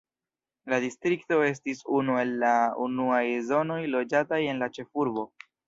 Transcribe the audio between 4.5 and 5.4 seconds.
en la ĉefurbo.